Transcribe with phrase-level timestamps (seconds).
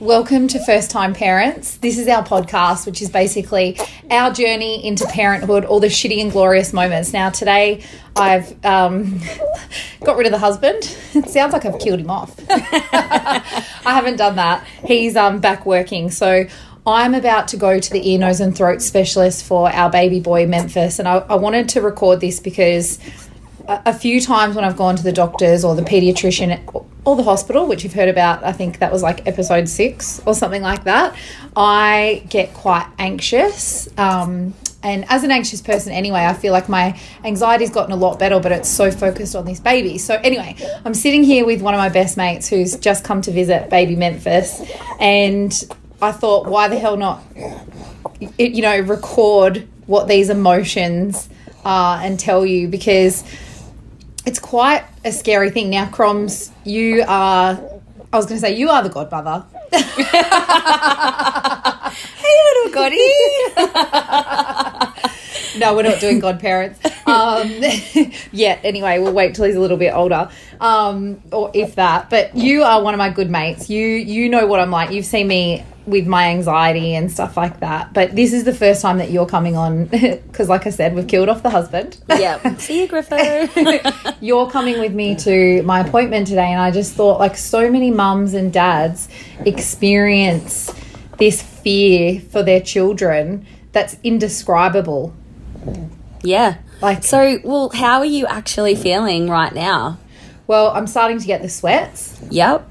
[0.00, 1.76] Welcome to First Time Parents.
[1.78, 3.80] This is our podcast, which is basically
[4.12, 7.12] our journey into parenthood, all the shitty and glorious moments.
[7.12, 7.82] Now, today
[8.14, 9.20] I've um,
[10.04, 10.96] got rid of the husband.
[11.14, 12.32] It sounds like I've killed him off.
[12.48, 13.42] I
[13.82, 14.64] haven't done that.
[14.84, 16.12] He's um, back working.
[16.12, 16.46] So
[16.86, 20.46] I'm about to go to the ear, nose, and throat specialist for our baby boy,
[20.46, 21.00] Memphis.
[21.00, 23.00] And I, I wanted to record this because
[23.66, 27.22] a, a few times when I've gone to the doctors or the pediatrician or the
[27.22, 30.84] hospital, which you've heard about, I think that was like episode six or something like
[30.84, 31.16] that,
[31.56, 33.88] I get quite anxious.
[33.98, 38.18] Um, and as an anxious person anyway, I feel like my anxiety's gotten a lot
[38.18, 39.98] better, but it's so focused on this baby.
[39.98, 43.32] So, anyway, I'm sitting here with one of my best mates who's just come to
[43.32, 44.62] visit baby Memphis,
[45.00, 45.52] and
[46.00, 47.24] I thought, why the hell not,
[48.38, 51.28] you know, record what these emotions
[51.64, 53.24] are and tell you because
[54.28, 55.70] it's quite a scary thing.
[55.70, 57.58] Now, Croms, you are,
[58.12, 59.46] I was going to say, you are the godmother.
[59.72, 59.82] hey,
[62.44, 62.98] little goddy.
[65.58, 67.50] no, we're not doing godparents um,
[68.32, 68.60] yet.
[68.64, 70.28] Anyway, we'll wait till he's a little bit older,
[70.60, 72.10] um, or if that.
[72.10, 73.70] But you are one of my good mates.
[73.70, 74.90] You you know what I'm like.
[74.90, 77.92] You've seen me with my anxiety and stuff like that.
[77.92, 81.06] But this is the first time that you're coming on because, like I said, we've
[81.08, 81.98] killed off the husband.
[82.08, 82.56] Yeah.
[82.56, 84.16] See you, Griffo.
[84.20, 87.90] you're coming with me to my appointment today, and I just thought, like, so many
[87.90, 89.08] mums and dads
[89.44, 90.72] experience
[91.18, 95.14] this fear for their children that's indescribable.
[96.22, 96.58] Yeah.
[96.80, 99.98] Like- so, well, how are you actually feeling right now?
[100.46, 102.18] Well, I'm starting to get the sweats.
[102.30, 102.66] Yep.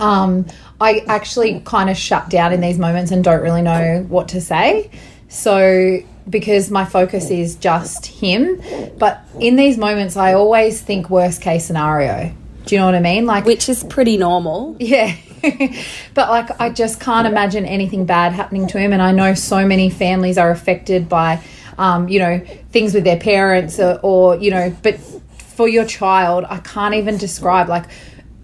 [0.00, 0.46] Um,
[0.80, 4.40] I actually kind of shut down in these moments and don't really know what to
[4.40, 4.90] say.
[5.28, 8.60] So, because my focus is just him,
[8.98, 12.34] but in these moments, I always think worst case scenario.
[12.66, 13.26] Do you know what I mean?
[13.26, 14.76] Like, Which is pretty normal.
[14.80, 15.14] yeah.
[16.14, 18.92] but like, I just can't imagine anything bad happening to him.
[18.92, 21.40] And I know so many families are affected by,
[21.78, 22.38] um, you know,
[22.72, 24.98] things with their parents or, or, you know, but
[25.38, 27.84] for your child, I can't even describe like,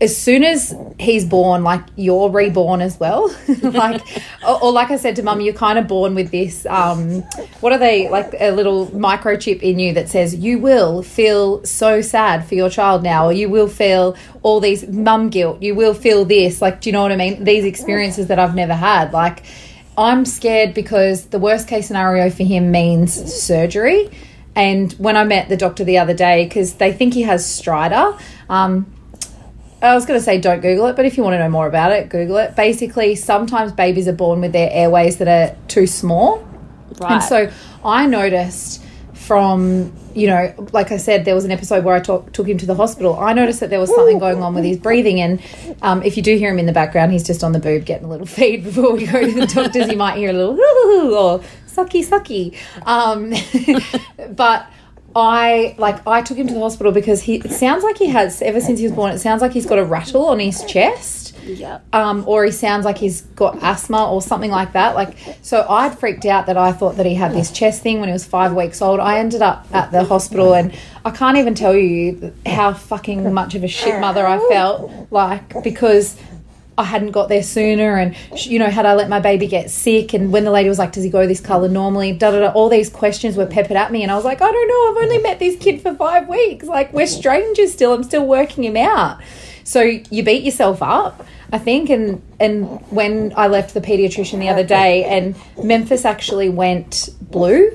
[0.03, 3.33] as soon as he's born, like you're reborn as well.
[3.63, 4.03] like,
[4.45, 6.67] or, or, like I said to mum, you're kind of born with this.
[6.67, 7.23] Um,
[7.61, 8.35] what are they like?
[8.41, 13.05] A little microchip in you that says you will feel so sad for your child
[13.05, 15.63] now, or you will feel all these mum guilt.
[15.63, 16.61] You will feel this.
[16.61, 17.45] Like, do you know what I mean?
[17.45, 19.13] These experiences that I've never had.
[19.13, 19.45] Like,
[19.97, 24.11] I'm scared because the worst case scenario for him means surgery.
[24.57, 28.21] And when I met the doctor the other day, because they think he has stridor.
[28.51, 28.93] Um,
[29.83, 31.67] I was going to say don't Google it, but if you want to know more
[31.67, 32.55] about it, Google it.
[32.55, 36.47] Basically, sometimes babies are born with their airways that are too small.
[37.01, 37.13] Right.
[37.13, 37.51] And so
[37.85, 38.83] I noticed
[39.13, 42.59] from, you know, like I said, there was an episode where I talk, took him
[42.59, 43.19] to the hospital.
[43.19, 45.21] I noticed that there was something going on with his breathing.
[45.21, 45.41] And
[45.83, 48.07] um, if you do hear him in the background, he's just on the boob getting
[48.07, 49.89] a little feed before we go to the doctors.
[49.89, 50.55] You might hear a little
[51.15, 52.57] or sucky, sucky.
[52.87, 53.33] Um,
[54.37, 54.67] but
[55.15, 58.41] I like I took him to the hospital because he it sounds like he has
[58.43, 59.13] ever since he was born.
[59.13, 61.85] It sounds like he's got a rattle on his chest, Yep.
[61.93, 64.95] um, or he sounds like he's got asthma or something like that.
[64.95, 68.09] Like so, I'd freaked out that I thought that he had this chest thing when
[68.09, 69.01] he was five weeks old.
[69.01, 70.73] I ended up at the hospital, and
[71.05, 75.63] I can't even tell you how fucking much of a shit mother I felt like
[75.63, 76.17] because
[76.83, 80.13] I hadn't got there sooner, and you know, had I let my baby get sick,
[80.13, 82.53] and when the lady was like, "Does he go this color normally?" Da da da.
[82.53, 84.91] All these questions were peppered at me, and I was like, "I don't know.
[85.01, 86.67] I've only met this kid for five weeks.
[86.67, 87.93] Like, we're strangers still.
[87.95, 89.19] I'm still working him out."
[89.65, 91.89] So you beat yourself up, I think.
[91.89, 97.71] And and when I left the pediatrician the other day, and Memphis actually went blue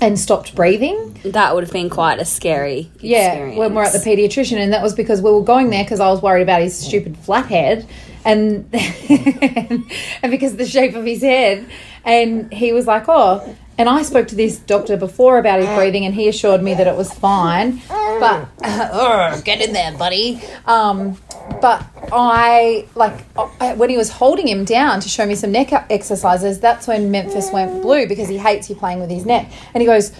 [0.00, 1.16] and stopped breathing.
[1.24, 3.58] That would have been quite a scary Yeah, experience.
[3.58, 6.08] when we're at the pediatrician, and that was because we were going there because I
[6.08, 7.84] was worried about his stupid flat head,
[8.24, 11.66] and and because the shape of his head,
[12.04, 13.56] and he was like, oh.
[13.76, 16.88] And I spoke to this doctor before about his breathing, and he assured me that
[16.88, 17.80] it was fine.
[17.88, 20.42] But uh, get in there, buddy.
[20.66, 21.16] Um,
[21.60, 23.24] but I like
[23.60, 26.58] I, when he was holding him down to show me some neck exercises.
[26.58, 29.48] That's when Memphis went blue because he hates you playing with his neck.
[29.74, 30.10] And he goes,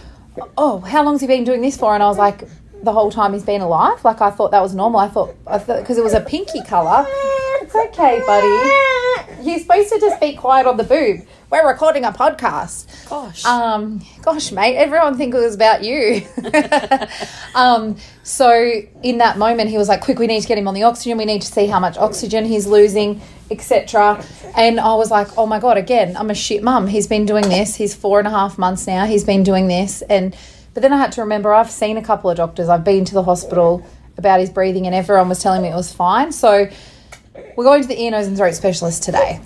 [0.57, 2.45] "Oh, how long's he been doing this for?" And I was like,
[2.85, 5.01] "The whole time he's been alive." Like I thought that was normal.
[5.01, 7.07] I thought I thought because it was a pinky color.
[7.71, 9.47] It's okay, buddy.
[9.47, 11.27] You're supposed to just be quiet on the boob.
[11.51, 13.11] We're recording a podcast.
[13.11, 13.45] Gosh.
[13.45, 16.23] Um, gosh, mate, everyone think it was about you.
[17.55, 20.73] um, so in that moment, he was like, "Quick, we need to get him on
[20.73, 21.19] the oxygen.
[21.19, 23.21] We need to see how much oxygen he's losing,
[23.51, 24.25] etc."
[24.57, 26.87] And I was like, "Oh my god, again, I'm a shit mum.
[26.87, 27.75] He's been doing this.
[27.75, 29.05] He's four and a half months now.
[29.05, 30.35] He's been doing this." And
[30.73, 32.71] but then I had to remember, I've seen a couple of doctors.
[32.71, 33.85] I've been to the hospital
[34.17, 36.33] about his breathing, and everyone was telling me it was fine.
[36.33, 36.71] So
[37.59, 39.41] we're going to the ear, nose, and throat specialist today.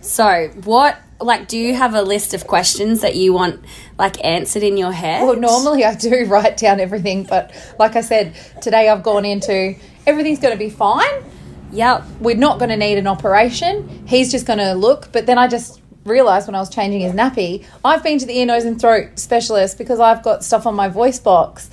[0.00, 3.62] So, what, like, do you have a list of questions that you want,
[3.98, 5.22] like, answered in your head?
[5.22, 9.74] Well, normally I do write down everything, but like I said, today I've gone into
[10.06, 11.24] everything's going to be fine.
[11.72, 12.04] Yep.
[12.20, 14.06] We're not going to need an operation.
[14.06, 15.12] He's just going to look.
[15.12, 18.38] But then I just realized when I was changing his nappy, I've been to the
[18.38, 21.68] ear, nose, and throat specialist because I've got stuff on my voice box.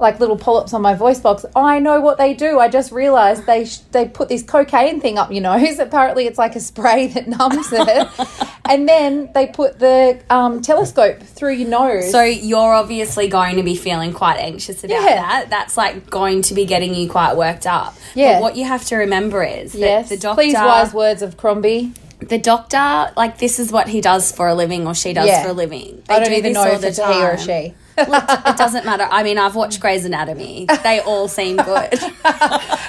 [0.00, 1.44] Like little polyps on my voice box.
[1.54, 2.58] I know what they do.
[2.58, 5.78] I just realized they sh- they put this cocaine thing up your nose.
[5.78, 8.08] Apparently, it's like a spray that numbs it,
[8.64, 12.10] and then they put the um, telescope through your nose.
[12.10, 15.16] So you're obviously going to be feeling quite anxious about Yeah.
[15.16, 15.46] that.
[15.50, 17.94] That's like going to be getting you quite worked up.
[18.14, 18.36] Yeah.
[18.36, 21.36] But what you have to remember is that yes, the doctor, please, wise words of
[21.36, 21.92] Crombie.
[22.20, 25.42] the doctor, like this is what he does for a living or she does Yeah.
[25.42, 26.02] for a living.
[26.06, 27.74] They I don't do even know if the it's a he or she.
[28.08, 29.06] Look, it doesn't matter.
[29.10, 30.66] I mean, I've watched Grey's Anatomy.
[30.82, 31.98] They all seem good.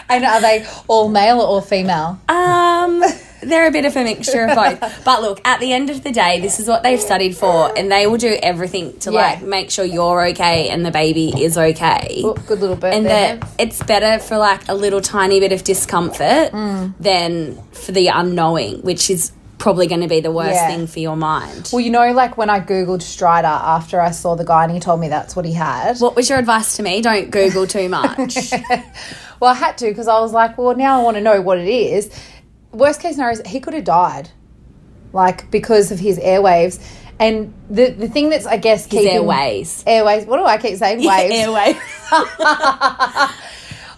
[0.09, 2.19] And are they all male or female?
[2.27, 3.01] Um,
[3.41, 5.05] they're a bit of a mixture of both.
[5.05, 7.89] But look, at the end of the day, this is what they've studied for, and
[7.89, 9.21] they will do everything to Yeah.
[9.21, 12.23] like make sure you're okay and the baby is okay.
[12.45, 16.51] Good little bit and that it's better for like a little tiny bit of discomfort
[16.51, 16.93] Mm.
[16.99, 19.31] than for the unknowing, which is
[19.61, 20.67] probably going to be the worst Yeah.
[20.67, 21.69] thing for your mind.
[21.71, 24.79] Well, you know, like when I Googled stridor after I saw the guy and he
[24.79, 25.97] told me that's what he had.
[25.99, 27.01] what was your advice to me?
[27.01, 28.51] Don't Google too much.
[29.39, 31.57] Well, I had to because I was like, well, now I want to know what
[31.57, 32.11] it is.
[32.71, 34.29] Worst case scenario is he could have died,
[35.13, 36.79] like because of his airwaves.
[37.19, 39.83] And the the thing that's I guess His keeping airways.
[39.87, 40.25] airways.
[40.27, 40.99] What do I keep saying?
[41.07, 41.33] Waves.
[41.33, 41.75] Airways.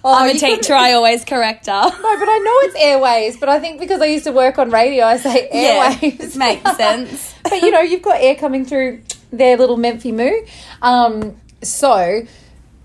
[0.06, 0.74] Oh, I'm a teacher.
[0.74, 1.72] I always correct her.
[2.04, 3.38] No, but I know it's airways.
[3.38, 6.20] But I think because I used to work on radio, I say Yeah, airwaves.
[6.20, 7.34] it makes sense.
[7.44, 9.02] but you know, you've got air coming through
[9.32, 10.46] their little Memphi moo.
[10.82, 12.24] Um, so,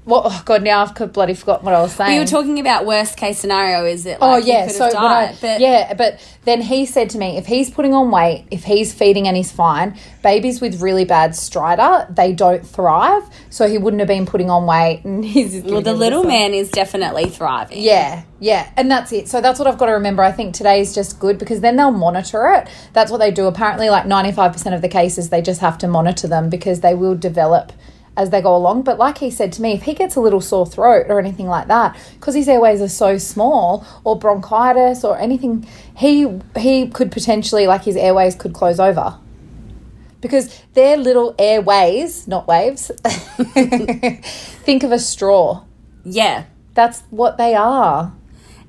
[0.08, 0.24] what?
[0.26, 2.14] Oh God, now I've bloody forgotten what I was saying.
[2.14, 3.84] We were talking about worst case scenario.
[3.84, 4.18] Is it?
[4.20, 7.36] Oh Like he yeah, so died, I, but yeah, but then he said to me,
[7.36, 11.32] if he's putting on weight, if he's feeding and he's fine, babies with really bad
[11.32, 13.22] stridor, they don't thrive.
[13.50, 16.70] So he wouldn't have been putting on weight, and he's well, the little man is
[16.70, 17.82] definitely thriving.
[17.82, 19.28] Yeah, yeah, and that's it.
[19.28, 20.22] So that's what I've got to remember.
[20.22, 22.68] I think today is just good because then they'll monitor it.
[22.94, 23.46] That's what they do.
[23.46, 26.80] Apparently, like ninety five percent of the cases, they just have to monitor them because
[26.80, 27.72] they will develop
[28.18, 28.82] as they go along.
[28.82, 31.46] But like he said to me, if he gets a little sore throat or anything
[31.46, 35.66] like that, because his airways are so small, or bronchitis or anything,
[35.96, 36.26] he
[36.58, 39.18] he could potentially like his airways could close over.
[40.20, 42.90] Because they're little airways, not waves.
[43.78, 45.62] Think of a straw.
[46.04, 46.44] yeah.
[46.74, 48.12] That's what they are.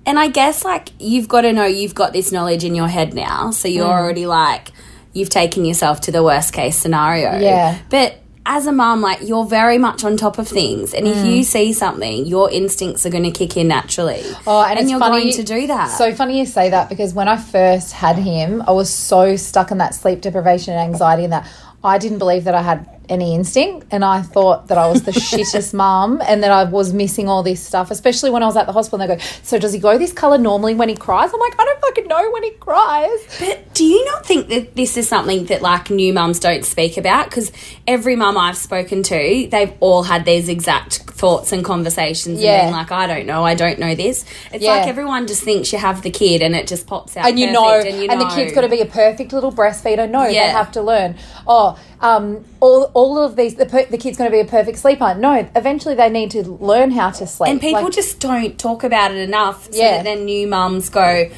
[0.03, 3.13] And I guess like you've got to know you've got this knowledge in your head
[3.13, 3.99] now, so you're Mm.
[3.99, 4.71] already like
[5.13, 7.37] you've taken yourself to the worst case scenario.
[7.37, 7.77] Yeah.
[7.91, 8.15] But
[8.51, 11.11] as a mom, like you're very much on top of things, and Mm.
[11.11, 14.23] if you see something, your instincts are going to kick in naturally.
[14.47, 15.91] Oh, and, it's you're funny, going to do that.
[15.91, 19.69] So funny you say that because when I first had him, I was so stuck
[19.69, 21.47] in that sleep deprivation and anxiety and that
[21.83, 25.11] I didn't believe that I had any instinct and I thought that I was the
[25.29, 28.65] shittest mum and that I was missing all this stuff, especially when I was at
[28.67, 31.31] the hospital and they go, So does he go this colour normally when he cries?
[31.33, 33.19] I'm like, I don't fucking know when he cries.
[33.39, 36.97] But do you not think that this is something that like new mums don't speak
[36.97, 37.25] about?
[37.29, 37.51] Because
[37.88, 42.51] every mum I've spoken to, they've all had these exact thoughts and conversations Yeah.
[42.51, 44.23] and being like, I don't know, I don't know this.
[44.53, 44.71] It's Yeah.
[44.75, 47.27] like everyone just thinks you have the kid and it just pops out.
[47.27, 50.09] and you, know, and you and the kid's got to be a perfect little breastfeeder.
[50.09, 51.16] No, they have to learn.
[51.47, 53.56] Oh, um, all all of these.
[53.56, 55.13] The, per, the kid's going to be a perfect sleeper.
[55.15, 57.49] No, eventually they need to learn how to sleep.
[57.51, 59.97] And people Like, just don't talk about it enough so Yeah.
[59.97, 61.29] that then new mums go,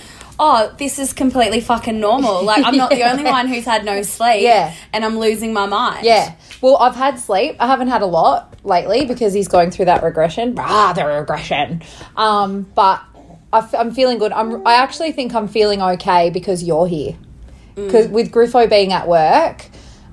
[0.43, 2.43] Oh, this is completely fucking normal.
[2.51, 4.41] Like I'm not the only one who's had no sleep.
[4.41, 4.73] Yeah.
[4.91, 6.03] And I'm losing my mind.
[6.05, 6.33] Yeah.
[6.61, 7.57] Well, I've had sleep.
[7.59, 10.55] I haven't had a lot lately because he's going through that regression.
[10.57, 11.83] Ah, the regression.
[12.15, 13.01] Um, but
[13.53, 14.31] I f- I'm feeling good.
[14.31, 14.65] I'm.
[14.65, 17.17] I actually think I'm feeling okay because you're here.
[17.75, 19.65] Because with Griffo being at work,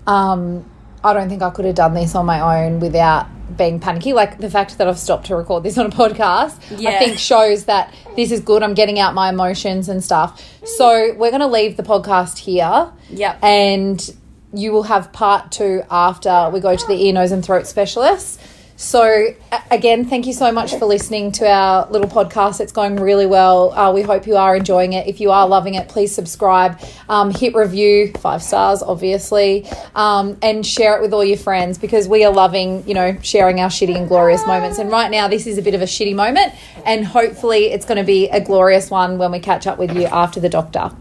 [0.07, 0.65] um,
[1.09, 4.13] I don't think I could have done this on my own without being panicky.
[4.13, 7.65] Like the fact that I've stopped to record this on a podcast, I think shows
[7.65, 8.63] that this is good.
[8.63, 10.43] I'm getting out my emotions and stuff.
[10.65, 12.93] So we're going to leave the podcast here.
[13.11, 13.43] Yep.
[13.43, 14.17] And
[14.53, 18.41] you will have part two after we go to the ear, nose, and throat specialist.
[18.79, 19.35] So,
[19.73, 22.61] again, thank you so much for listening to our little podcast.
[22.61, 23.73] It's going really well.
[23.73, 25.09] Uh, we hope you are enjoying it.
[25.09, 30.65] If you are loving it, please subscribe, um, hit review, five stars, obviously, um, and
[30.65, 33.97] share it with all your friends because we are loving, you know, sharing our shitty
[33.97, 34.79] and glorious moments.
[34.79, 36.53] And right now, this is a bit of a shitty moment,
[36.87, 40.05] and hopefully, it's going to be a glorious one when we catch up with you
[40.05, 40.93] after the doctor.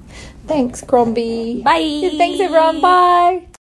[0.47, 1.61] Thanks, Crombie.
[1.61, 2.09] Bye.
[2.17, 2.81] Thanks, everyone.
[2.81, 3.47] Bye.